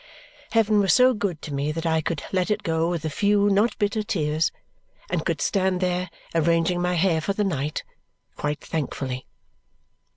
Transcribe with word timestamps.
Heaven 0.53 0.79
was 0.79 0.93
so 0.95 1.13
good 1.13 1.43
to 1.43 1.53
me 1.53 1.71
that 1.71 1.85
I 1.85 2.01
could 2.01 2.23
let 2.31 2.49
it 2.49 2.63
go 2.63 2.89
with 2.89 3.05
a 3.05 3.09
few 3.11 3.51
not 3.51 3.77
bitter 3.77 4.01
tears 4.01 4.51
and 5.11 5.23
could 5.23 5.41
stand 5.41 5.79
there 5.79 6.09
arranging 6.33 6.81
my 6.81 6.95
hair 6.95 7.21
for 7.21 7.33
the 7.33 7.43
night 7.43 7.83
quite 8.35 8.61
thankfully. 8.61 9.27